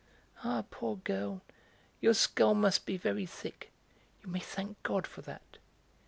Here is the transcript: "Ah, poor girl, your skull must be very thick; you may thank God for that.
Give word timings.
"Ah, 0.43 0.63
poor 0.71 0.95
girl, 0.95 1.43
your 1.99 2.15
skull 2.15 2.55
must 2.55 2.87
be 2.87 2.97
very 2.97 3.27
thick; 3.27 3.71
you 4.23 4.29
may 4.29 4.39
thank 4.39 4.81
God 4.81 5.05
for 5.05 5.21
that. 5.21 5.59